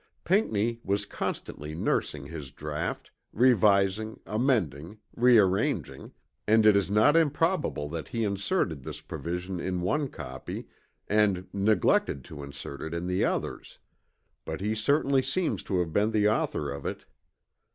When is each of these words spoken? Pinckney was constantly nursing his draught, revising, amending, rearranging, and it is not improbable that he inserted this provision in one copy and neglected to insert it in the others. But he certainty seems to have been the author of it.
Pinckney 0.23 0.79
was 0.83 1.05
constantly 1.05 1.75
nursing 1.75 2.25
his 2.25 2.49
draught, 2.49 3.11
revising, 3.31 4.19
amending, 4.25 4.97
rearranging, 5.15 6.11
and 6.47 6.65
it 6.65 6.75
is 6.75 6.89
not 6.89 7.15
improbable 7.15 7.87
that 7.89 8.07
he 8.07 8.23
inserted 8.23 8.81
this 8.81 8.99
provision 8.99 9.59
in 9.59 9.81
one 9.81 10.07
copy 10.07 10.65
and 11.07 11.47
neglected 11.53 12.23
to 12.23 12.41
insert 12.41 12.81
it 12.81 12.95
in 12.95 13.05
the 13.05 13.23
others. 13.23 13.77
But 14.43 14.59
he 14.59 14.73
certainty 14.73 15.21
seems 15.21 15.61
to 15.65 15.77
have 15.81 15.93
been 15.93 16.09
the 16.09 16.27
author 16.27 16.71
of 16.71 16.87
it. 16.87 17.05